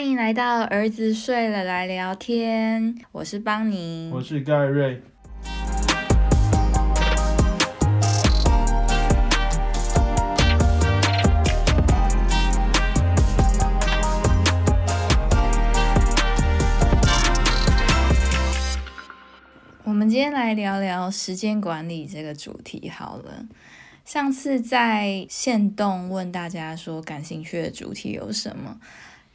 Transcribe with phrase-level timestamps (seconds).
[0.00, 5.02] 欢迎来到儿子睡了来聊天，我是邦尼，我是盖瑞。
[19.84, 23.44] 我们今天来聊聊时间管理这个主题好了。
[24.06, 28.80] 上次在线动问大家说感兴趣的主题有什么，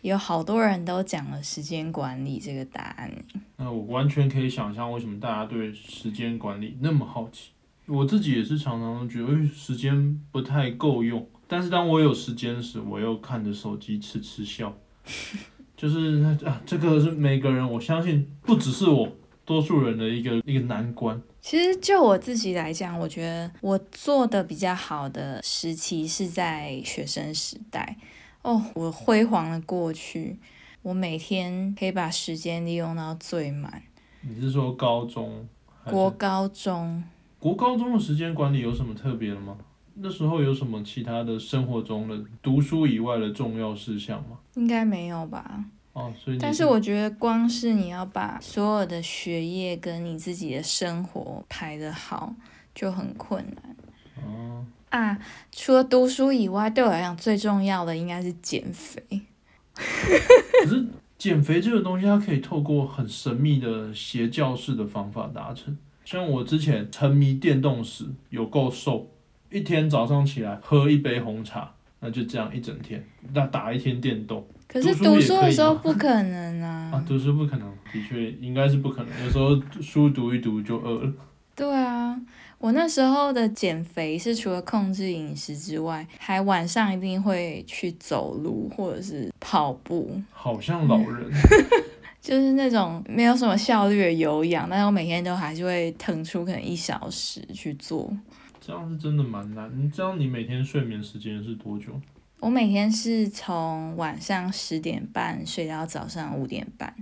[0.06, 3.12] 有好多人都讲了时间管理这个答案。
[3.58, 7.50] 那我完全可以想象为什么大家对时间管理那么好奇。
[7.88, 14.72] 我自己也是常常觉得时间不太够用，但是当我有时间时，我又看着手机痴痴笑。
[15.76, 19.12] 就是啊，这个是每个人，我相信不只是我。
[19.44, 21.22] 多数人的一个一个难关。
[21.40, 27.96] 其实就我自己来讲，我觉得我做的比较好的时期是在学生时代。
[28.46, 30.38] 哦，我辉煌的过去，
[30.84, 33.82] 我每天可以把时间利用到最满。
[34.22, 35.48] 你是说高中？
[35.86, 37.04] 国高中。
[37.40, 39.58] 国高中的时间管理有什么特别的吗？
[39.96, 44.38] 那时候有什么其他的生活中的读书以外的重要事项吗？
[44.54, 45.66] 应该没有吧。
[45.94, 52.36] 哦，所以但是我觉得光是你要把所有的学业跟你自己的生活排得好
[52.76, 53.76] 就很困难。
[54.24, 55.18] 哦啊，
[55.52, 59.02] 除了读书以外，对我来讲最重要的应该是减肥。
[59.76, 60.86] 可是
[61.18, 65.78] 减肥这个东西，它可以透过很神秘的邪教式的方法达成。
[66.06, 69.10] 像我之前沉迷电动时，有够瘦，
[69.52, 74.46] 一天早上起来喝一杯红茶，那就这样一整天，那打一天电动。
[74.68, 76.92] 可是读书的时候不可能啊！
[76.94, 79.26] 啊，读书不可能，的确应该是不可能。
[79.26, 81.14] 有时候书读一读就饿了。
[81.56, 82.20] 对啊，
[82.66, 90.20] 我那时候的减肥是除了控制饮食之外，还晚上一定会去走路或者是跑步。
[90.32, 91.32] 好像老人。
[92.20, 98.12] 就是那种没有什么效率的有氧，但是我每天都还是会腾出可能一小时去做。
[98.60, 99.72] 这样是真的蛮难。
[99.80, 101.86] 你这样你每天睡眠时间是多久？
[102.40, 106.96] 我每天是从晚上十点半睡到早上五点半，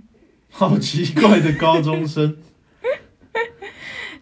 [0.50, 2.36] 好奇怪的高中生，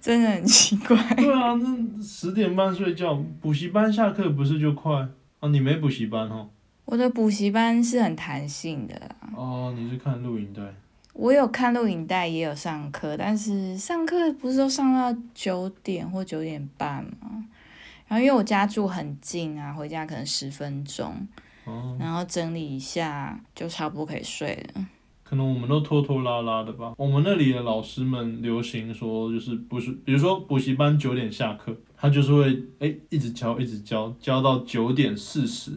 [0.02, 0.96] 真的很奇怪。
[1.14, 5.06] 对啊，那十点半睡觉，补习班下课不是就快？
[5.38, 6.50] 哦，你没补习班哦？
[6.84, 9.14] 我的补习班是很弹性的。
[9.36, 10.60] 哦，你是看录影带？
[11.12, 17.46] 我有看录影带，也有上课，但是上课不是都上到九点或九点半吗？
[18.08, 21.28] 然后因为我家住很近啊，回家可能十分钟，
[22.00, 24.84] 然后整理一下就差不多可以睡了。
[25.32, 26.92] 可能我们都拖拖拉拉的吧。
[26.98, 35.70] 我们那里的老师们流行说，就是不是，比如说补习班九点下课，他就是会哎一直教一直教，教到九点四十，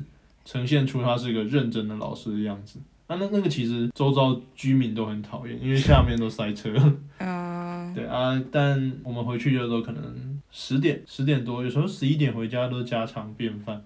[0.44, 2.82] 呈现出他是一个认真的老师的样子。
[3.08, 6.74] 那那那个其实周遭居民都很讨厌，因为下面都塞车。
[7.20, 10.36] 嗯， 对啊，但我们回去的时候可能。
[10.52, 13.82] 十点十点多，有时候十一点回家都家常便饭。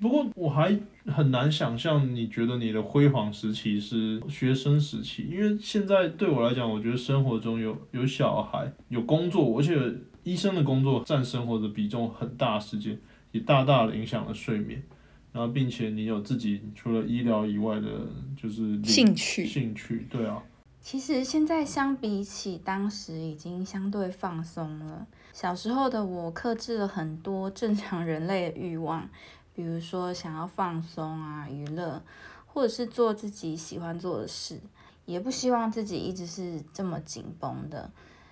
[0.00, 5.28] 不过我还很难想象，你觉得你的辉煌时期是学生时期？
[5.30, 9.76] 因为现在对我来讲，我觉得生活中有有小孩，有工作，而且
[10.22, 12.98] 医生的工作占生活的比重很大，时间
[13.32, 14.82] 也大大的影响了睡眠。
[15.30, 17.88] 然后，并且你有自己除了医疗以外的，
[18.34, 20.42] 就是兴趣兴趣，对啊。
[20.80, 25.06] 其实现在相比起当时，已经相对放松了。
[25.34, 29.08] 小时候的我克制了很多正常人类的欲望，
[29.58, 32.00] 比如说想要放松啊、娱乐，
[32.46, 34.60] 或者是做自己喜欢做的事，
[35.04, 37.90] 也不希望自己一直是这么紧绷的。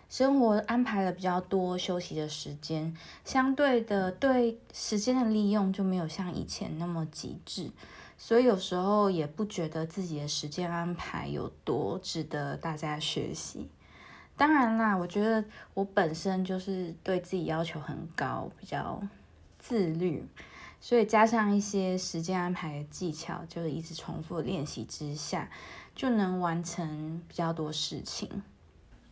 [0.09, 7.73] 生活安排了比较多休息的时间，相对的对时间的利用就没有像以前那么极致。
[8.17, 13.69] 所以有时候也不觉得自己的时间安排有多值得大家学习。
[14.37, 15.45] 当然啦，我觉得
[15.75, 19.03] 我本身就是对自己要求很高，比较
[19.59, 20.25] 自律，
[20.81, 25.51] 所以加上一些时间安排的技巧，就是一直重复练习之下，
[25.95, 28.29] 就能完成比较多事情。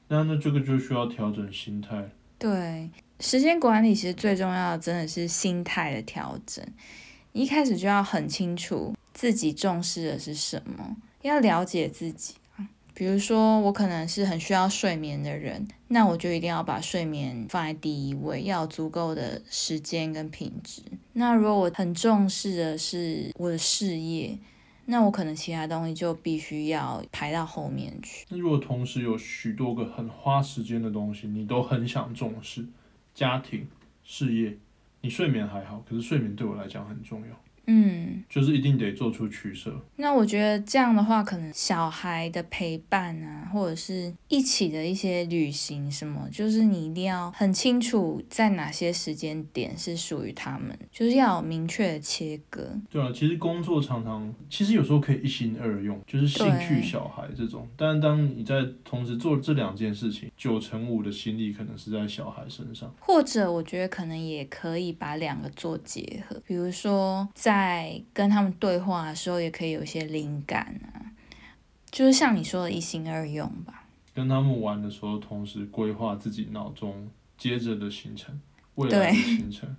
[0.08, 2.10] 那那这个就需要调整心态。
[2.38, 2.90] 对，
[3.20, 6.64] 时间管理其实最重要的真的是心态的调整。
[7.32, 12.43] 一开始就要很清楚自己重视的是什么，要了解自己啊。
[12.94, 20.80] 比如说，我可能是很需要睡眠的人，那我就一定要把睡眠放在第一位，要有足够的时间跟品质。
[21.14, 24.38] 那如果我很重视的是我的事业，
[24.86, 28.24] 那我可能其他东西就必须要排到后面去。
[28.28, 32.64] 那如果同时有许多个很花时间的东西，你都很想重视，
[33.12, 33.66] 家庭、
[34.04, 34.56] 事业。
[35.00, 37.34] 你睡眠还好，可是睡眠对我来讲很重要。
[37.66, 39.74] 嗯，就是一定得做出取舍。
[39.96, 52.68] 那我觉得这样的话，可能小孩的陪伴啊，或者是一起的一些旅行什么，就是你一定要很清楚在哪些时间点是属于他们，就是要有明确的切割。
[52.90, 57.66] 对啊，其实工作常常，其实有时候可以一心二用，就是兴趣小孩这种。
[57.76, 62.92] 但当你在同时做这两件事情，九成五的心力可能是在小孩身上。
[63.00, 67.53] 或者我觉得可能也可以把两个做结合，比如说在
[68.12, 71.12] 跟他们对话的时候，也可以有一些灵感啊，
[71.90, 73.84] 就是像你说的一心二用吧。
[74.14, 78.40] 跟他们玩的时候，同时规划自己脑中接着的行程、
[78.76, 79.76] 未来的行程、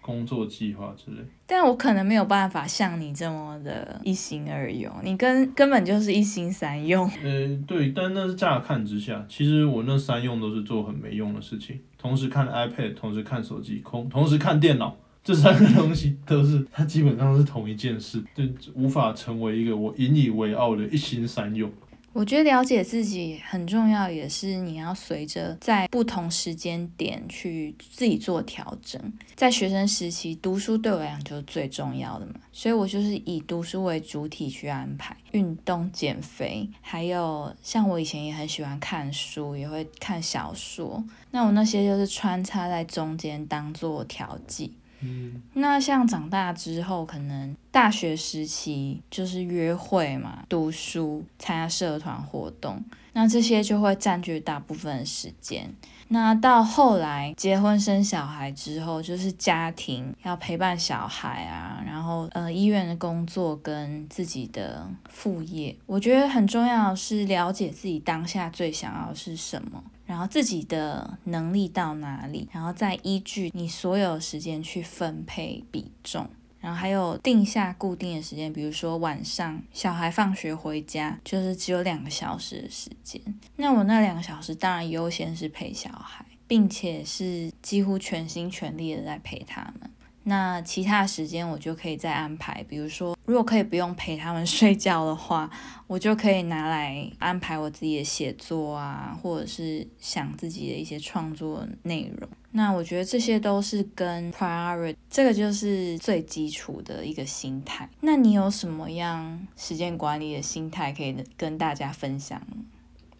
[0.00, 1.18] 工作计划之类。
[1.46, 7.06] 但我可能没有办法像你这么的一心二用，你根根本就是一心三用。
[7.22, 14.96] 呃，对，但那是乍看之下，其实我那三用都是做很没用的事情，同时看 iPad，同时看手机，空，同时看电脑。
[15.24, 18.44] 这三个东西都是，它基本上是同一件事，就
[18.74, 21.72] 无法成为一个我引以为傲的一心三用。
[22.12, 29.00] 我觉得了解自己很重要，也是你要随着在不同时间点去自己做调整。
[29.34, 44.72] 在学生时期，读书对我来讲就是最重要的嘛，所以我就是以读书为主体去安排运动、减肥，还有像我以前也很喜欢看书，也会看小说，那我那些就是穿插在中间当做调剂。
[45.54, 55.72] 那像长大之后，可能大学时期就是约会嘛、读书、参加社团活动，那这些就会占据大部分时间。
[56.08, 69.82] 那到后来结婚生小孩之后，就是家庭要陪伴小孩啊，然后呃医院的工作跟自己的副业，我觉得很重要的是了解自己当下最想要的是什么。
[70.06, 76.28] 然后自己的能力到哪里，然后再依据你所有时间去分配比重，
[76.60, 83.20] 然后还有定下固定的时间，比如说晚上小孩放学回家，就是只有两个小时的时间。
[83.56, 89.90] 那我那两个小时当然优先是陪小孩，并且是几乎全心全力的在陪他们。
[90.24, 95.50] 那其他时间我就可以再安排，比如说，如果可以不用陪他们睡觉的话，
[95.86, 102.28] 我就可以拿来安排我自己的写作啊，或者是想自己的一些创作内容。
[102.52, 107.88] 那我觉得这些都是跟 priority，这个就是最基础的一个心态。
[108.00, 112.40] 那你有什么样时间管理的心态可以跟大家分享？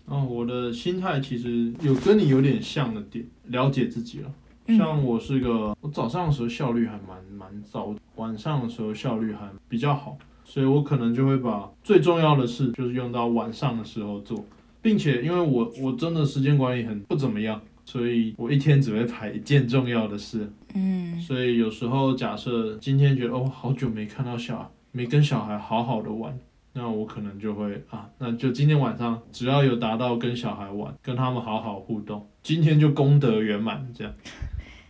[0.07, 4.33] 哦，我的心态其实有跟你有点像的点，了解自己了。
[4.69, 14.45] 像我是个，我早上的时候效率还蛮蛮糟，晚上的时候效率还比较好，所以我可能就会把最重要的事就是用到晚上的时候做，
[14.81, 26.39] 并且因为我我真的时间管理很不怎么样，所以我一天只会排一件重要的事，嗯所以有时候假设今天觉得哦好久没看到小孩，没跟小孩好好的玩。
[26.77, 34.13] 那我可能就会啊，那就今天晚上只要有达到跟小孩玩，跟他们好好互动，今天就功德圆满这样。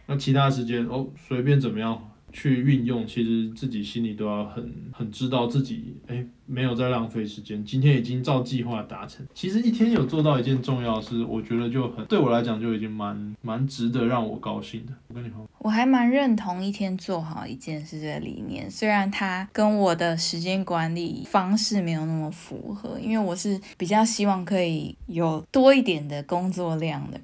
[0.06, 9.24] 那其他时间哦，随便怎么样去运用，其实自己心里都要很很知道自己，哎，没有在浪费时间，今天已经照计划达成。
[9.32, 14.92] 其实一天有做到一件重要的事，我觉得就很对我来讲就已经蛮蛮值得让我高兴的。
[15.08, 27.20] 我跟你说，我还蛮认同一天做好一件事这个理念，虽然它跟我的时间管理方式没有那么符合，因为我是比较希望可以有多一点的工作量的。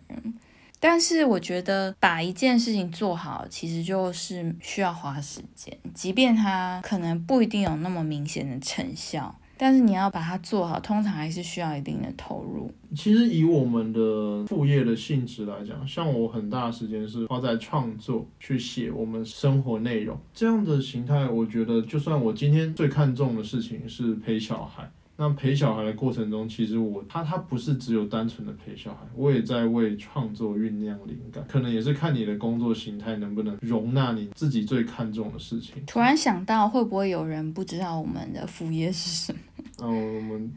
[0.82, 12.72] 但是我觉得把一件事情做好，其实就是需要花时间，即便它可能不一定有那么明显的成效，但是你要把它做好，通常还是需要一定的投入。
[12.96, 21.28] 其实以我们的副业的性质来讲，像我很大的时间是花在创作，去写我们生活内容这样的形态。
[21.28, 24.90] 我觉得，就算我今天最看重的事情是陪小孩。
[25.20, 35.74] 那陪小孩的过程中，其实我他他不是只有单纯的陪小孩，我也在为创作酝酿灵感，可能也是看你的工作形态能不能容纳你自己最看重的事情。
[35.86, 39.38] 突然想到，会不会有人不知道我们的副业是什么？
[39.82, 40.50] 嗯，我们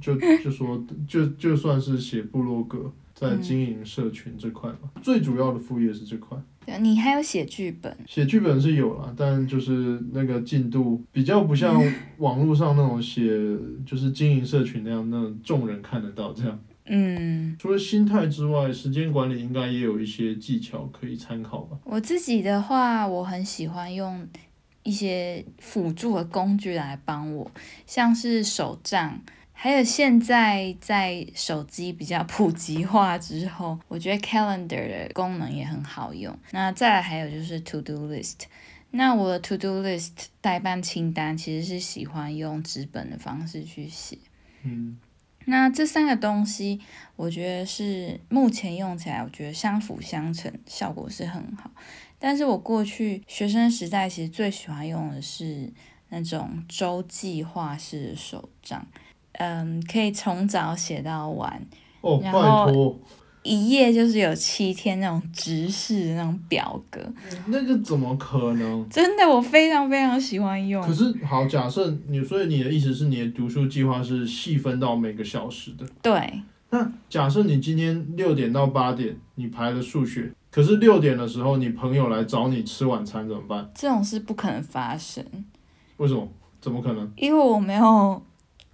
[0.00, 6.36] 就就说就就算是写部落格，在经营社群这块吧，最主要的副业是这块。
[6.66, 11.80] 对，你还有写剧本，写剧本是有了，但就是那个进度比较不像
[12.18, 13.22] 网络上那种写，
[13.86, 16.58] 就是经营社群那样，那种众人看得到这样。
[16.86, 21.78] 嗯，除了心态之外，时间管理应该也有一些技巧可以参考吧。
[21.84, 24.26] 我自己的话，我很喜欢用
[24.82, 27.50] 一些辅助的工具来帮我，
[27.86, 29.20] 像是手账。
[29.54, 36.38] 还有现在在手机比较普及化之后，我觉得 Calendar 的功能也很好用。
[36.50, 38.42] 那再来还有就是 To Do List。
[38.96, 44.16] 那我的 to do list 代办清单其实是喜欢用纸本的方式去写。
[44.62, 44.96] 嗯，
[45.46, 46.80] 那这三个东西，
[47.16, 51.72] 我觉得是目前用起来，我觉得相辅相成，效果是很好。
[52.20, 55.72] 但是我过去学生时代其实最喜欢用的是
[56.10, 58.86] 那种周计划式的手账，
[59.38, 61.66] 嗯，可以从早写到晚，
[62.00, 63.00] 哦，拜然后托，
[63.42, 67.00] 一页就是有七天那种直视的那种表格，
[67.46, 68.88] 那个怎么可能？
[68.88, 70.82] 真的我非常非常喜欢用。
[70.82, 75.84] 可是好，假设你，所以你的意思是你的读书计划是细分到每个小时的。
[76.00, 83.70] 对，那假设你今天六点到八点你排了数学，可是六点的时候你朋友来找你吃晚餐怎么办？
[83.74, 85.24] 这种事不可能发生，
[85.98, 86.26] 为什么？
[86.60, 87.12] 怎么可能？
[87.16, 88.22] 因为我没有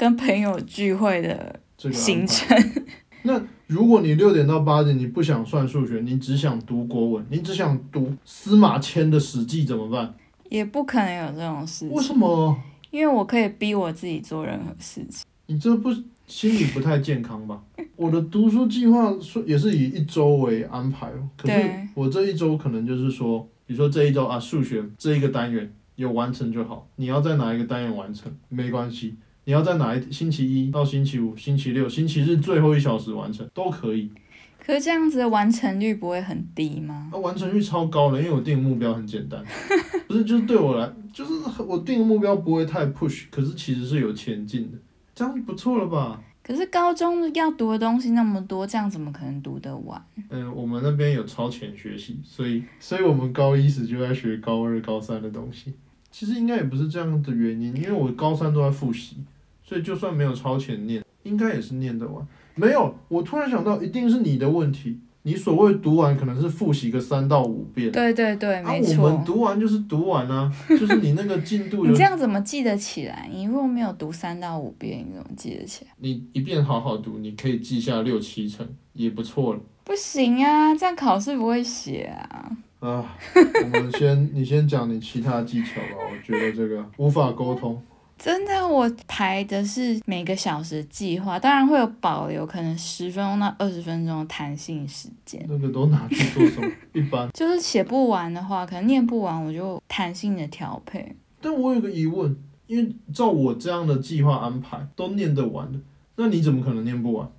[0.01, 2.57] 跟朋友聚会的这个行程。
[3.25, 10.15] 那如果你六点到八点你不想算数学，你只想读国文，你只想读司马迁的《史记》怎么办？
[10.49, 12.59] 也不可能有这种事情为，什么？
[12.91, 15.27] 因为我可以逼我自己做任何事情。
[15.49, 15.91] 你这不
[16.27, 17.63] 心理不太健康吧？
[17.97, 34.11] 我的读书计划说也是以一周为安排哦，可是我这一周可能就是说，比如说这一周啊，数学这一个单元有完成就好，你要在哪一个单元完成没关系，你要在哪一星期一到星期五、星期六、星期日最后一小时完成都可以。
[34.59, 37.09] 可是这样子的完成率不会很低吗？
[37.11, 39.43] 那、完成率超高了，因为我定的目标很简单，
[40.07, 41.33] 不是就是对我来，就是
[41.67, 44.79] 我定的目标不会太 push，可是其实是有前进的，
[45.15, 46.23] 这样不错了吧？
[46.43, 50.01] 可是高中要读的东西那么多，这样怎么可能读得完？
[50.29, 55.73] 嗯，我们那边有超前学习，所以所以我们高一时就在学高二、高三的东西。
[56.11, 59.17] 其实应该也不是这样的原因，因为我高三都在复习，
[59.63, 62.27] 所以就算没有超前念，应该也是念得完。
[62.55, 64.99] 没有，我突然想到，一定是你的问题。
[65.23, 67.93] 你所谓读完，可能是复习个三到五遍。
[67.93, 69.11] 对对对，啊，没我。
[69.11, 73.29] 们读完就是读完啊，就是你那个进度 你这样怎么记得起来？
[73.31, 75.91] 你如果没有读三到五遍，你怎么记得起来？
[75.99, 79.61] 你一遍好好读，你可以记下六七成，也不错了。
[79.85, 82.57] 不行啊，这样考试不会写啊。
[82.81, 83.17] 啊，
[83.63, 87.81] 我们先你先讲你其他技巧吧， 我觉得这个无法沟通。
[88.19, 95.43] 真的，我排的是每个小时计划，当然会有保留可能十分钟到二十分钟的弹性时间。
[95.49, 96.71] 那个都拿去做什么？
[96.93, 97.29] 一般。
[97.33, 101.17] 就是写不完的话，可能念不完，我就弹性的调配。
[101.41, 105.79] 但我有个疑问，因为照我这样的计划安排，都念得完的，
[106.17, 107.31] 那你怎么可能念不完？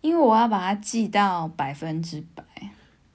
[0.00, 2.44] 因为我要把它记到百分之百。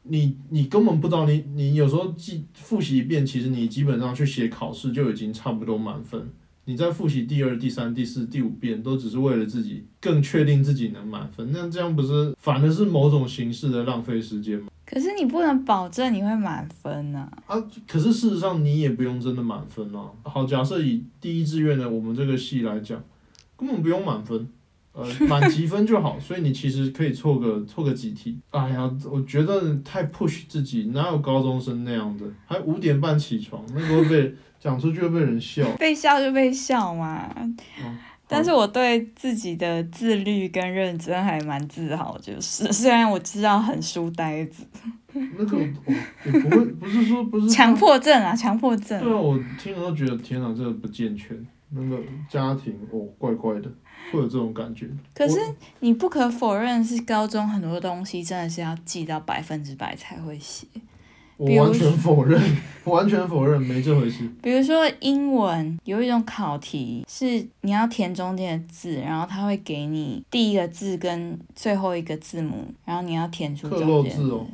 [0.04, 6.30] 你你根本不知道你，你有时候记复习一遍，其实你基本上去写考试就已经差不多满分。
[6.66, 11.52] 你再复习第二、第三、第四、第五遍，都只是为了自己更确定自己能满分。
[11.52, 14.68] 那这样不是反而是某种形式的浪费时间吗？
[14.86, 20.12] 可是你不能保证你会满分呢、啊，可是事实上你也不用真的满分啊。
[20.24, 23.02] 好，假设以第一志愿的我们这个系来讲，
[23.58, 24.48] 根本不用满分，
[24.94, 26.20] 呃，满级分就好。
[26.20, 28.40] 所以你其实可以错个错个几题。
[28.52, 32.26] 哎呀，我觉得太 push 自己，哪有高中生那样的？
[32.46, 35.66] 还五点半起床，那个会被讲出去会被人笑。
[35.78, 37.34] 被笑就被笑嘛。
[37.38, 37.58] 嗯
[38.34, 44.66] 但是我对自己的自律跟认真还蛮自豪，就是 虽然我知道很书呆子，
[45.14, 45.92] 那个、我、
[46.24, 49.04] 也不会，不是说不是强迫症啊，强迫症。
[49.04, 51.46] 对啊，我听了都觉得天哪，这个不健全。
[51.74, 53.70] 那个家庭哦，怪怪的，
[54.12, 54.88] 会有这种感觉。
[55.14, 55.40] 可是
[55.80, 60.66] 你不可否认是高中很多东西真的是要记到百分之百才会写，
[61.38, 62.42] 我完全否认，
[62.84, 64.30] 我 完全否认，没这回事。
[64.42, 74.46] 比如说英文有一种考题是你要填中间的字，然后它会给你第一个字跟最后一个字母，然后你要填出中间的漏字哦。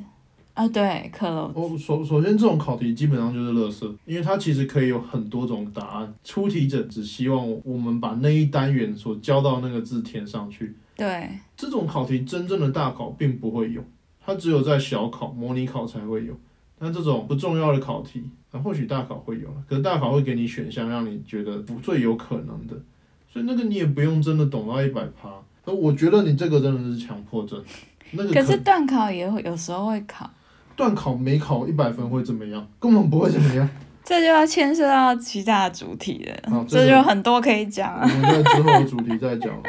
[0.57, 1.59] 啊，对，克漏字。
[1.59, 6.13] 哦，首首先这种考题基本上就是垃圾，因为它其实可以有很多种答案。
[6.23, 10.75] 出题者只希望我们把那一单元所教到那个字填上去。
[10.95, 13.83] 对，这种考题真正的大考并不会有，
[14.25, 16.35] 它只有在小考、模拟考才会有。
[16.79, 22.75] 但这种不重要的考题，那或许大考会有，可是大考会给你选项，让你觉得不最有可能的，
[23.31, 25.29] 所以那个你也不用真的懂到一百趴。
[25.65, 27.63] 那我觉得你这个真的是强迫症，
[28.11, 30.29] 那个可是段考也会有时候会考，
[30.77, 32.65] 断考没考一百分会怎么样？
[32.79, 33.69] 根本不会怎么样。
[34.05, 38.07] 这就要牵涉到其他的主题了，好这就很多可以讲我啊。
[38.07, 39.61] 们在之后的主题再讲。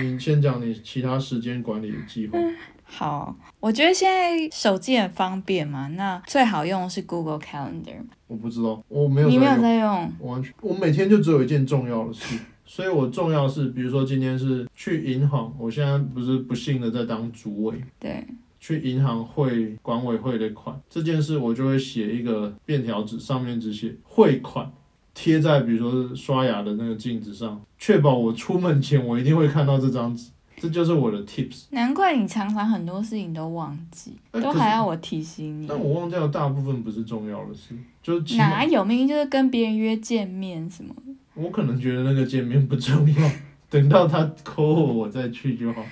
[0.00, 2.38] 你先讲你其他时间管理的计划。
[2.84, 7.96] 好，我觉得现在手机很方便嘛，那最好用的是 Google Calendar。
[8.28, 18.24] 我不知道，我没有你没有在用，完全我每天就只有一件重要的事，所以我重要的是，比如说今天是去银行，我现在不是不幸的在当主委，对，
[18.60, 24.70] 去银行汇管委会的款，这件事我就会写一个便条纸，上面只写汇款，
[25.14, 30.30] 贴在比如说刷牙的那个镜子上，确保我出门前我一定会看到这张纸。
[30.58, 31.64] 这就是我的 tips。
[31.70, 35.66] 难怪你常常很多事情都忘记，都还要我提醒你。
[35.66, 41.14] 但我忘掉的大部分不是重要的事，就是哪有明明就是跟别人约见面什么的？
[41.32, 43.30] 我可能觉得那个见面不重要，
[43.70, 45.82] 等到他 call 我我再去就好。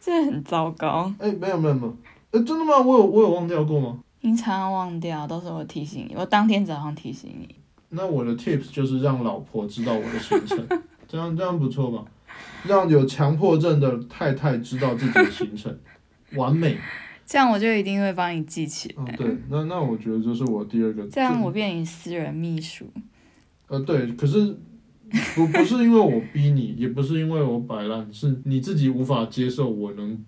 [0.00, 1.12] 这很糟糕。
[1.18, 1.96] 哎、没有没有没有，
[2.32, 2.78] 呃，真的吗？
[2.80, 3.98] 我有我有忘掉过吗？
[4.22, 7.54] 你常常忘掉，都是我提醒你，我当天早上提醒你。
[7.90, 10.66] 那我的 tips 就是让老婆知道我的行程，
[11.06, 12.04] 这样这样不错吧？
[12.66, 15.78] 让有强迫症的太太知道自己的行程，
[16.34, 16.78] 完美。
[17.26, 19.04] 这样我就一定会帮你记起来。
[19.06, 21.06] 嗯，对，那那我觉得这是我第二个。
[21.08, 22.86] 这样我变你私人秘书。
[23.68, 24.56] 呃对，可是
[25.34, 30.24] 不不是因为我逼你，也不是因为我摆烂，是你自己无法接受我能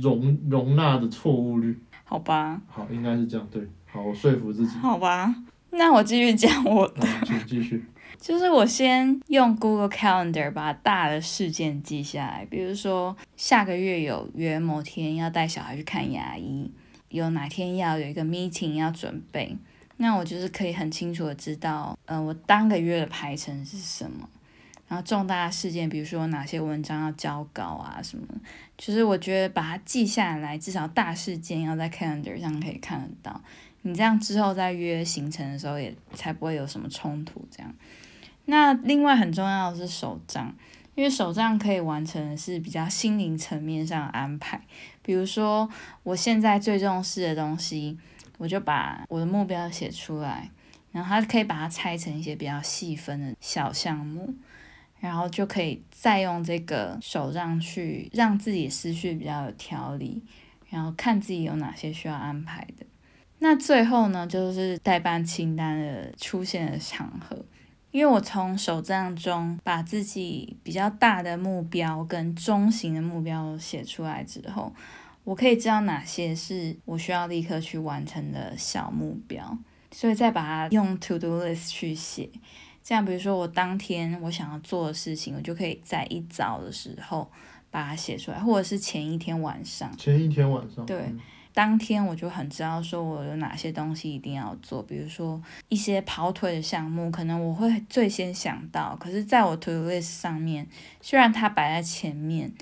[0.00, 1.78] 容容纳的错误率。
[2.04, 4.76] 好吧，好，应该是这样，对，好，我说服自己。
[4.78, 5.34] 好吧，
[5.70, 7.06] 那我继续讲我的，
[7.46, 7.84] 继续。
[8.20, 16.70] 就是我先用 Google Calendar 把大的事件记下来，比如说下个月有约某天要带小孩去看牙医，
[17.08, 19.56] 有哪天要有一个 meeting 要准备，
[20.04, 24.28] 那我就是可以很清楚的知道，呃，我当个月的排程是什么。
[24.86, 28.26] 然后重大事件，比如说哪些文章要交稿啊什么，
[28.76, 33.40] 就是我觉得把它记下来，至少大事件要在 calendar 上可以看得到。
[33.80, 37.42] 你这样之后再约行程的时候，也才不会有什么冲突。
[37.50, 37.74] 这样，
[38.44, 40.54] 那另外很重要的是手账，
[40.94, 44.60] 因为手账可以完成的是比较心灵层面上的安排。
[45.02, 45.66] 比如说，
[46.02, 47.98] 我现在最重视的东西，
[48.38, 50.50] 我就把我的目标写出来，
[50.92, 54.34] 然后它可以把它拆成一些比较细分的小项目。
[55.00, 60.22] 然后就可以再用这个手账去让自己思绪比较有条理，
[60.70, 62.86] 然后看自己有哪些需要安排的。
[63.40, 67.44] 那最后呢，就是代办清单的出现的场合，
[67.90, 74.72] 因为我从手账中把自己比较大的目标跟中型的目标写出来之后，
[75.24, 79.58] 我可以知道哪些是我需要立刻去完成的小目标，
[79.90, 82.28] 所以再把它用 to do list 去写。
[82.82, 87.30] 这样，比如说我当天我想要做的事情，我就可以在一早的时候
[87.70, 90.84] 把它写出来，或者是前一天晚上，前一天晚上。
[90.84, 91.18] 对嗯
[91.54, 100.66] 当天我就很知道说我有哪些东西一定要做，比如说一些跑腿的项目，可能我会最先想到，可是在我 to do list 上面，
[101.00, 102.52] 虽然它摆在前面，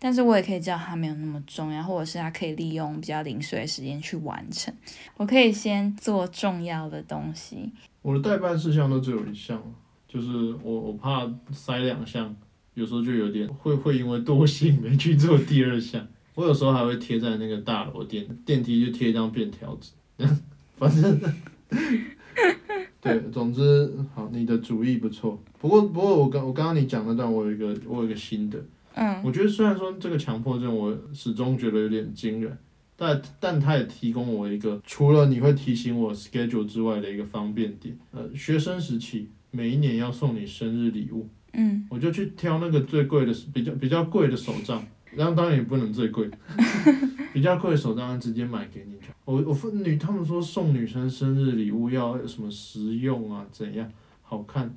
[0.00, 4.74] 但是我也可以知道它没有那么重要，或者是它可以利用比较零碎的时间去完成。
[5.18, 9.62] 我可以先做重要的东西，我的代办事项都只有一项，
[10.08, 12.34] 就是我我怕塞两项，
[12.74, 16.06] 有时候就有点会会因为多心没去做第二项。
[16.34, 19.90] 我有时候还会贴在那个大楼电电梯就贴一张便条纸，
[20.78, 21.20] 反正
[23.02, 25.38] 对，总之好，你的主意不错。
[25.58, 28.58] 不过不过我刚我刚刚你讲那段，我有一个我有一个新的，
[28.94, 32.56] 嗯我觉得虽然说这个强迫症，我始终觉得有点惊人，
[32.96, 37.96] 但但它也提供我一个除了你会提醒我 schedule 之外的一个方便点。
[38.12, 46.28] 呃，学生时期每一年要送你生日礼物，嗯，我就去挑那个最贵的、比较比较贵的手账，然后当然也不能最贵，
[47.32, 48.96] 比较贵的手账直接买给你。
[49.24, 53.88] 我我分女他们说送女生生日礼物要什么实用啊，怎样
[54.22, 54.74] 好看。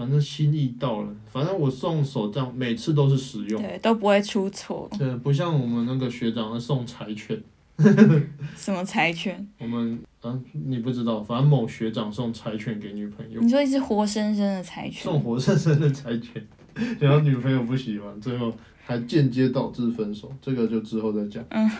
[0.00, 3.60] 反正心意到了，反正我送手账每次都是实用。
[3.60, 4.88] 对，都不会出错。
[4.98, 7.38] 对，不像我们那个学长送柴犬，
[8.56, 9.46] 什么柴犬？
[9.58, 15.02] 我们啊、你不知道，反正某学长送柴犬给女朋友，你说一只活生生的柴犬？
[15.02, 16.42] 送活生生的柴犬，
[16.98, 18.50] 然后女朋友不喜欢，最后
[18.86, 21.44] 还间接导致分手，这个就之后再讲。
[21.50, 21.70] 嗯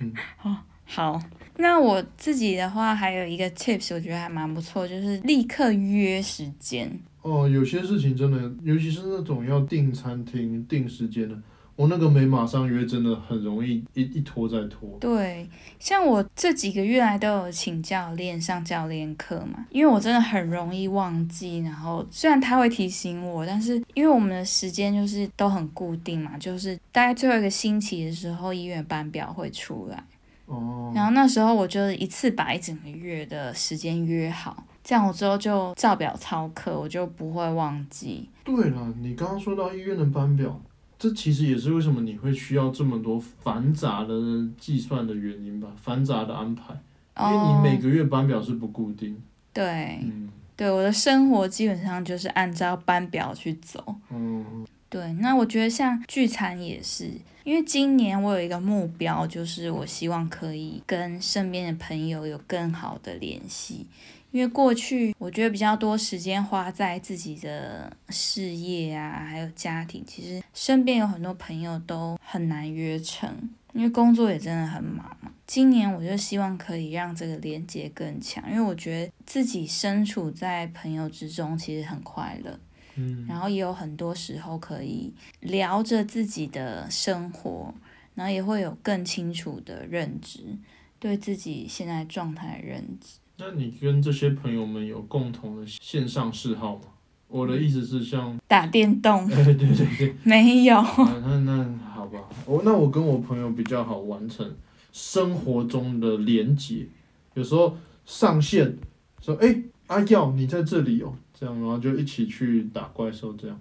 [0.00, 1.22] 嗯，好好，
[1.56, 7.00] 那我自己的话还有一个 tips，我觉得还蛮不错，就是立刻约时间。
[7.22, 11.36] 哦，有些事情真的，尤其是那种要订餐厅、订时间的，
[11.76, 14.96] 我那个没马上约，真的很容易一一拖再拖。
[14.98, 30.02] 对，像我这几个月来都有请教练上教练课嘛，因为我真的很容易忘记，然后虽然他会提醒我，但是因为我们的时间就是都很固定嘛，就是大概最后一个星期的时候，医院班表会出来。
[30.46, 38.28] 哦，然后那时候我就一次把一整个月的时间约好，这样我之后就照表操课，我就不会忘记。
[38.42, 40.60] 对了，你刚刚说到医院的班表，
[40.98, 44.20] 这其实也是为什么你会需要这么多繁杂的
[44.58, 46.74] 计算的原因吧，繁杂的安排，
[47.20, 49.16] 因为你每哦，个月班表是不固定。
[49.52, 53.94] 对嗯对，我的生活基本上就是按照班表去走。
[54.10, 57.08] 嗯，对，那我觉得像聚餐也是，
[57.44, 63.86] 因为今年我有一个目标，就是我希望可以跟身边的朋友有更好的联系。
[64.30, 73.28] 因为过去我觉得比较多时间花在自己的事业啊，还有家庭，其实身边有很多朋友都很难约成，
[73.72, 75.32] 因为工作也真的很忙嘛。
[75.46, 82.60] 今年我就希望可以让这个连接更强，因为我觉得自己身处在朋友之中其实很快乐，
[82.94, 87.74] 嗯，然后也有很多时候可以聊着自己的生活，
[88.14, 90.56] 然后也会有更清楚的认知，
[91.00, 93.19] 对自己现在状态的认知。
[93.42, 96.82] 那你跟这些朋友们有共同的线上嗜好吗？
[97.26, 104.54] 我的意思是像，打电动 哎，对对对，没有，啊那那好吧，我那我跟我朋友比较好完成
[104.92, 106.86] 生活中的连接，
[107.32, 107.74] 有时候
[108.04, 108.76] 上线
[109.22, 113.58] 说，哎、阿耀你在这里哦，这样然后就一起去打怪兽，这样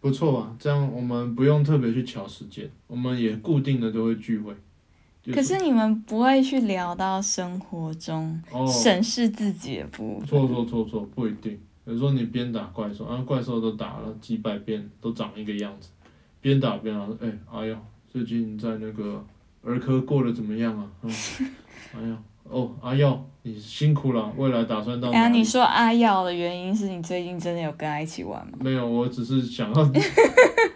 [0.00, 0.54] 不错吧？
[0.58, 4.54] 这样我们不用特别去调时间，我们也固定的都会聚会。
[5.32, 10.26] 可是你们不会去聊到生活中哦，审视自己的部分。
[10.26, 11.60] 错错错错，不一定。
[11.84, 15.90] 有时候你边打怪兽，啊，怪兽都打了几百遍，都长一个样子，
[16.40, 17.76] 边打边聊，哎、阿耀，
[18.08, 19.24] 最近在那个
[19.62, 20.86] 儿科过得怎么样啊？
[21.02, 21.10] 嗯，
[21.94, 25.38] 哎呀，哦，阿耀，你辛苦了，未来打算到哎呀，哪里？
[25.38, 28.58] 你说阿耀的原因是你最近真的有跟他一起玩吗？
[28.60, 29.82] 没有，我只是想要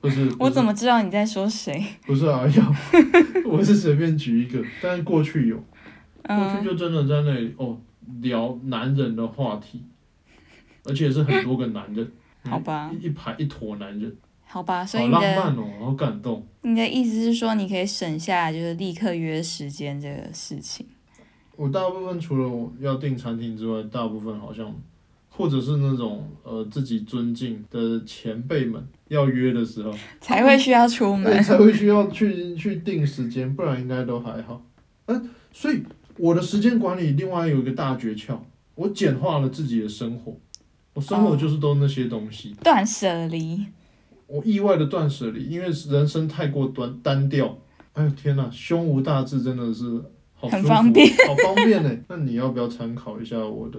[0.00, 1.82] 不是， 我怎么知道你在说谁？
[2.06, 2.62] 不是啊，有？
[3.50, 7.78] 我是随便举一个，但是过去有，过去嗯，就真的在那里哦
[8.20, 9.82] 聊男人的话题，
[10.84, 12.04] 而且是很多个男人，
[12.44, 14.14] 嗯好吧一一排一坨男人，
[14.46, 16.46] 好吧，所以好你的浪漫哦，好感动。
[16.62, 20.86] 你的意思是说，你可以省下就是立刻约时间这个事情。
[21.56, 24.72] 我大部分除了我要订餐厅之外，大部分好像
[25.38, 31.42] 或者是那种呃自己尊敬的前辈们要约的时候，才会需要出哎门。
[31.44, 34.60] 才会需要去去定时间，不然应该都还好。
[35.06, 35.80] 嗯、所以
[36.16, 38.36] 我的时间管理另外有一个大诀窍，
[38.74, 40.36] 我简化了自己的生活，
[40.94, 42.52] 我生活哦就是都那些东西。
[42.64, 43.64] 断舍离，
[44.26, 47.56] 我意外的断舍离，因为人生太过单单调。
[47.92, 49.84] 哎呦天呐，胸无大志真的是
[50.34, 51.96] 好方便好方便呢。
[52.08, 53.78] 那你要不要参考一下我的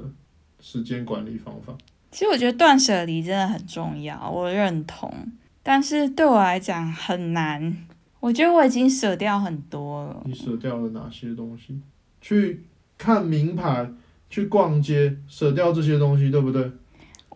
[0.60, 1.74] 时间管理方法？
[2.12, 5.14] 其实我觉得断舍离真的很重要，我认同。
[5.62, 7.78] 但是对我来讲很难，
[8.20, 10.24] 我觉得我已经舍掉很多了。
[10.26, 11.80] 你舍掉了哪些东西？
[12.22, 12.64] 去
[12.98, 13.90] 看名牌，
[14.30, 16.72] 去逛街，舍掉这些东西，对不对？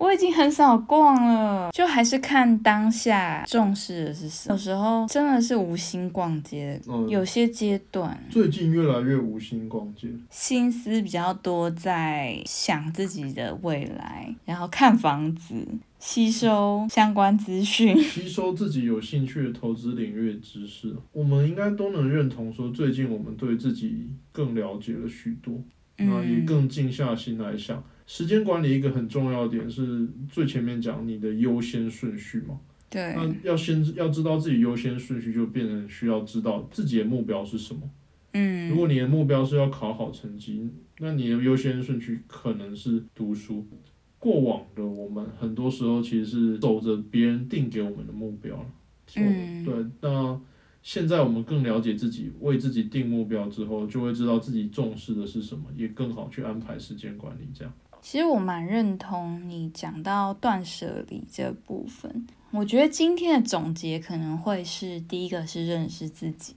[0.03, 4.53] 我已经很少逛了，就还是看当下重视的是什么。
[4.53, 10.09] 有时候真的是无心逛街，嗯，有些阶段最近越来越无心逛街。
[10.29, 15.65] 心思比较多在想自己的未来，然后看房子，
[15.99, 17.97] 吸收相关资讯。
[18.03, 25.63] 吸收自己有兴趣的投资领域知识，我们应该都能认同说，最近我们对自己更了解了许多。
[25.95, 27.81] 那也嗯，更静下心来想，
[28.13, 32.59] 时间管理一个很重要的点是最前面讲你的优先顺序嘛。
[32.87, 37.81] 对，那要先要知道自己优先顺序，就变成需要知道自己的目标是什么。
[38.33, 43.65] 嗯如嗯，果你的目标是要考好成绩，那你的优先顺序可能是读书。
[44.19, 48.65] 过往的我们很多时候其实是走着别人定给我们的目标了。
[49.15, 50.39] 嗯对，那
[50.83, 57.47] 现在我们更了解自己，为自己定目标之后，就会知道自己重视的是什么，也更好去安排时间管理。
[57.55, 57.73] 这样，
[58.03, 62.27] 其实我蛮认同你讲到断舍离这部分。
[62.51, 66.53] 我觉得今天的总结可能会是第一个是认识自己，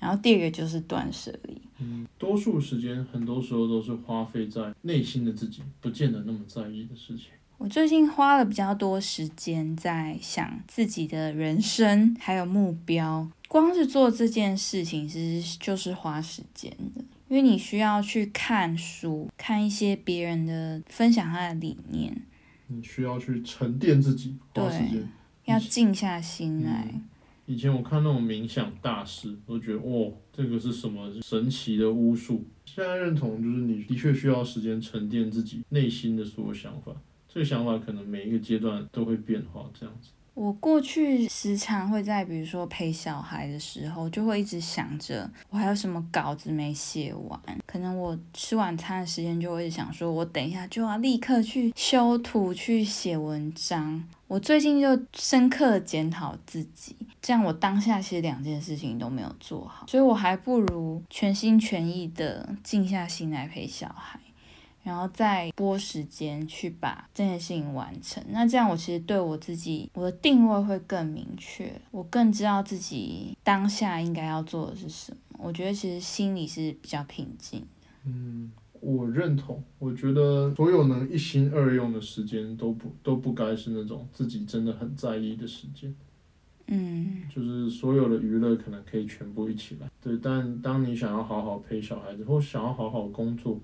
[0.00, 1.56] 然后第二个就是断舍离。
[1.78, 7.28] 嗯，多数时间很多时候都是花费在内心的自己不见得那么在意的事情。
[7.58, 22.22] 我最近花了比较多时间在想自己的人生还有目标，光是做这件事情其实就是花时间的，因为你需要去看书，看一些别人的分享他的理念，
[22.68, 25.08] 你需要去沉淀自己，花时间。
[25.44, 26.88] 要静下心来。
[26.92, 27.04] 嗯
[27.48, 32.44] 以前我看那种冥想大师，我都觉得哇，这个是什么神奇的巫术。
[32.66, 36.92] 现在认同就是你的确需要时间沉淀自己内心的所有想法，
[37.26, 40.10] 这个想法可能每一个阶段都会变化，这样子。
[40.38, 47.40] 我过去时常会在比如说陪小孩的时候，就会一直想着我还有什么稿子没写完。
[47.66, 54.04] 可能我吃晚餐的时间就会想说，我等一下就要立刻去修图、去写文章。
[54.28, 64.20] 我最近就深刻检讨自己，这样我当下其实两件事情都没有做好，所以我还不如全心全意的静下心来陪小孩。
[64.88, 68.24] 然后再拨时间去把这件事情完成。
[68.30, 75.18] 那这样我其实对我自己我的定位会更明确，我更知道自己当下应该要做的是什么。
[75.38, 77.62] 我觉得其实心里是比较平静。
[78.04, 79.62] 嗯，我认同。
[79.78, 85.94] 我觉得所有能一心二用的时间都不都不该是那种自己真的很在意的时间。
[86.70, 90.18] 嗯，就是所有的娱乐可能可以全部一起来，对。
[90.22, 93.58] 但当你想要好好陪小孩子，或想要好好工作，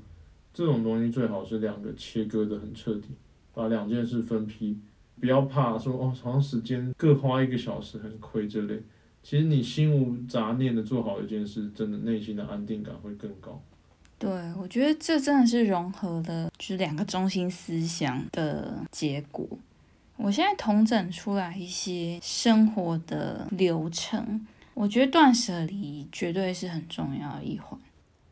[0.54, 3.08] 这种东西最好是两个切割的很彻底，
[3.52, 4.78] 把两件事分批，
[5.20, 8.80] 不要怕说哦，长时间各花一个小时很亏这类。
[9.22, 13.60] 其实你心无杂念的做好一件事，真的内心的安定感会更高。
[14.16, 19.46] 对，我觉得这真的是融合了就是两个中心思想的结果。
[20.16, 27.76] 我现在统整出来一些生活的流程，我觉得断舍离绝对是很重要的一环。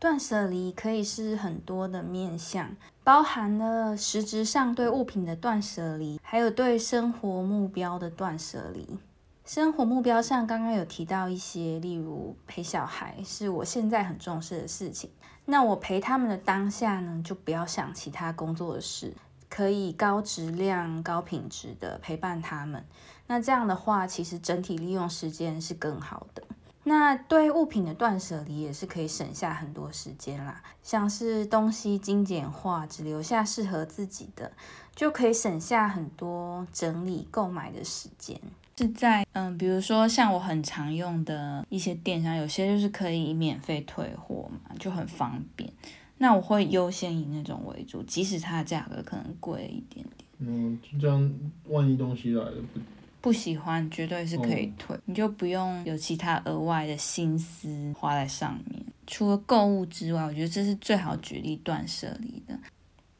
[0.03, 8.99] 断舍离可以是很多的面向，包含了实质上对物品的断舍离，还有对生活目标的断舍离。
[9.45, 15.09] 生活目标上，刚刚有提到一些，例如陪小孩是我现在很重视的事情。
[15.45, 19.15] 那我陪他们的当下呢，就不要想其他工作的事。
[19.49, 22.85] 可以高质量、高品质的陪伴他们，
[23.29, 26.43] 那这样的话，其实整体利用时间是更好的。
[26.85, 34.51] 那对物品的断舍离也是可以省下很多时间啦，像是东西精简化，只留下适合自己的，
[34.95, 38.41] 就可以省下很多整理购买的时间。
[38.79, 45.71] 是在嗯，比如说像我很常用的一些电商，有些就是可以免费退货嘛，就很方便。
[46.19, 50.29] 那我会优先以那种为主，即使它的价格可能贵一点点。
[50.39, 51.33] 嗯，就这样，
[51.69, 52.81] 万一东西来了不
[53.23, 58.85] 不喜欢，绝对是可以退，你就不用有其他额外的心思花在上面。
[59.07, 62.59] 除了购物之外，我觉得这是最好举例断舍离的。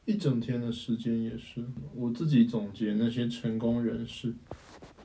[0.05, 4.35] 一整天的时间也是我自己总结那些成功人士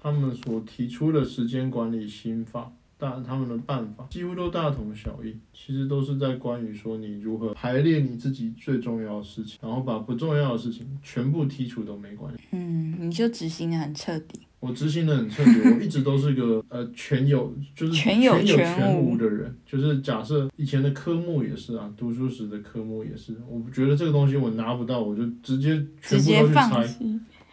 [0.02, 2.72] 他们所提出的时间管理心法。
[3.00, 12.40] 但他们的办法几乎都大同小异，其实都是在关于说你如何排列你自己最重要的事情，然后把不重要的事情全部剔除都没关系。
[12.50, 14.40] 嗯，你就执行的很彻底。
[14.60, 19.56] 我执行的很彻底，我一直都是个呃全有就是全有全无的人。
[19.64, 26.94] 就是假设以前的科目也是啊，读书时的科目也是，我觉得这个东西我拿不到，我就直接全部都去猜。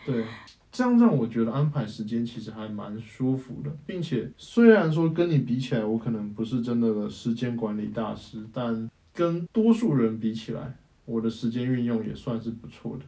[0.05, 0.23] 对。
[0.71, 13.05] 这样让我觉得安排时间其实还蛮舒服的，并且虽然说跟你比起来，我可能不是真的时间管理大师，但跟多数人比起来，我的时间运用也算是不错的。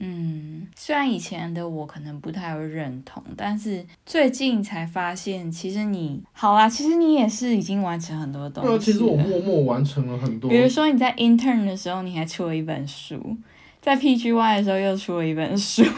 [0.00, 8.68] 嗯，虽然以前的我可能不太会认同，但是最近才发现，其实你好啦，其实你也是已经完成很多东西。
[8.68, 10.48] 对啊，其实我默默完成了很多。
[10.48, 13.36] 比如说你在 intern 的时候，你还出了一本书，
[13.80, 15.82] 在 PGY 的时候又出了一本书。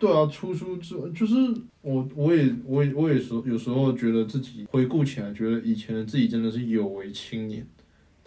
[0.00, 1.34] 对啊，出书之就是
[1.82, 7.64] 我，我也，我也，我也说，有时候觉得自己回顾起来，觉得以前的自己真的是有为青年，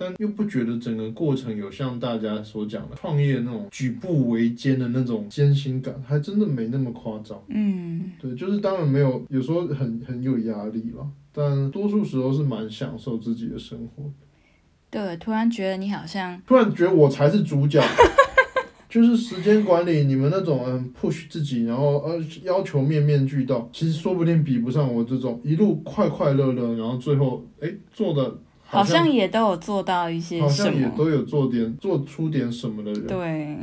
[0.04, 7.42] 但又不觉得整个过程有像大家所讲的创业那种举步维艰的那种艰辛感，还真的没那么夸张。
[7.48, 14.04] 嗯，对，就是当然没有，有时候很很有压力了，但多数时候是蛮享受自己的生活。
[14.90, 17.82] 对，突然觉得你好像，突然觉得我才是主角。
[18.90, 28.38] 就是时间管理，你们那种嗯 push 自己，然后呃要求面面俱到，其实说不定比不上我这种一路快快乐乐，然后最后哎做的
[28.74, 33.08] 好像也都有做到一些好像也都有做点做出点什么的人。
[33.08, 33.58] 对，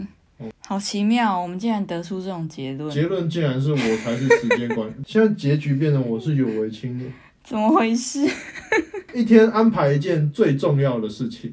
[0.67, 2.91] 好奇妙，我们竟然得出这种结论。
[2.91, 8.27] 结论竟然是我才是时间管理， 现在结局变成我是有为青年，怎么回事？
[9.13, 11.53] 一天安排一件最重要的事情。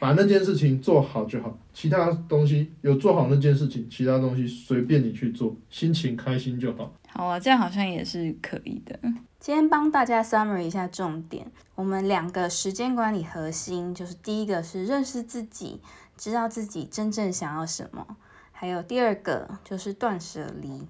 [0.00, 6.90] 把那件事情做好就好，其他东西有做好那件事情，其他东西随便你去做，心情开心就好。
[7.10, 8.98] 好啊，这样好像也是可以的。
[9.38, 15.80] 今天帮大家 summary 一下重点，我们两个时间管理核心就是第一个是认识自己，
[16.16, 18.16] 知道自己真正想要什么，
[18.52, 20.86] 还有第二个就是断舍离。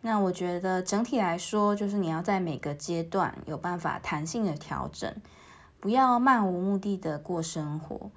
[0.00, 5.14] 那我觉得整体来说，就是你要在每个阶段有办法弹性的调整，
[5.78, 8.10] 不要漫无目的的过生活。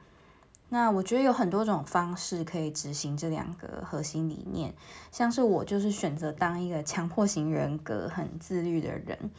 [0.74, 4.74] 那我觉得有很多种方式可以执行这两个核心理念，
[5.12, 9.30] 像是我就是选择当一个强迫型人格、很自律的人。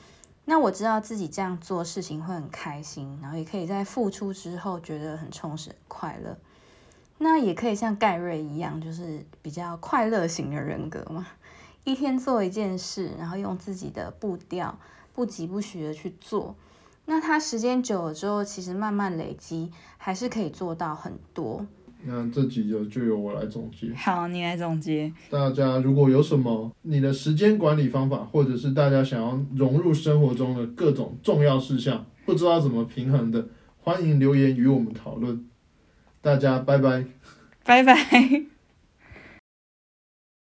[0.44, 6.38] 那我知道自己这样做事情会很开心，然后也可以在付出之后觉得很充实、快乐。
[7.18, 11.26] 那也可以像盖瑞一样，就是比较快乐型的人格嘛，
[11.82, 14.78] 一天做一件事，然后用自己的步调，
[15.12, 16.54] 不急不徐的去做。
[17.06, 21.66] 那它时间久了之后，其实慢慢累积，还是可以做到很多。
[22.06, 23.92] 那这集就就由我来总结。
[23.94, 25.10] 好，你来总结。
[25.30, 33.46] 大家如果有什么你的时间管理方法，或者是大家想要融入生活中的各种重要事项，不知道怎么平衡的，
[33.78, 35.46] 欢迎留言与我们讨论。
[36.20, 37.06] 大家拜拜。
[37.64, 38.53] 拜拜。